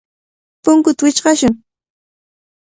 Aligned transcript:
Punkuta 0.63 1.03
wichqashun. 1.05 1.53